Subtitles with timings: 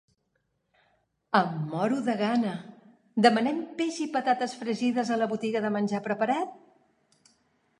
[1.39, 2.53] Em moro de gana.
[3.25, 6.57] Demanem peix i patates fregides a la botiga de menjar preparat?